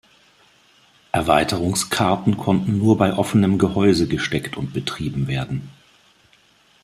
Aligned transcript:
Erweiterungskarten 1.11 2.35
konnten 2.35 2.79
nur 2.79 2.97
bei 2.97 3.13
offenem 3.13 3.59
Gehäuse 3.59 4.07
gesteckt 4.07 4.57
und 4.57 4.73
betrieben 4.73 5.27
werden. 5.27 5.69